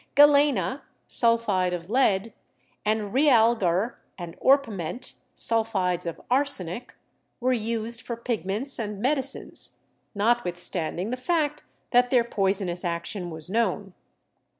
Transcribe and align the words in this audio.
Galena 0.15 0.81
(sulphide 1.07 1.73
of 1.73 1.87
lead) 1.87 2.33
and 2.83 3.13
realgar 3.13 3.97
and 4.17 4.35
orpiment 4.39 5.13
(sulphides 5.37 6.07
of 6.07 6.19
arsenic) 6.31 6.95
were 7.39 7.53
used 7.53 8.01
for 8.01 8.17
pigments 8.17 8.79
and 8.79 8.99
medicines, 8.99 9.77
notwithstanding 10.15 11.11
the 11.11 11.17
fact 11.17 11.61
that 11.91 12.09
their 12.09 12.23
poisonous 12.23 12.83
action 12.83 13.29
was 13.29 13.47
known. 13.47 13.93